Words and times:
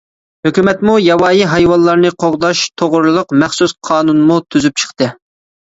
ھۆكۈمەتمۇ 0.45 0.95
ياۋايى 1.07 1.43
ھايۋانلارنى 1.51 2.13
قوغداش 2.25 2.65
توغرىلىق 2.83 3.37
مەخسۇس 3.45 3.79
قانۇنمۇ 3.93 4.41
تۈزۈپ 4.55 4.85
چىقتى. 4.85 5.15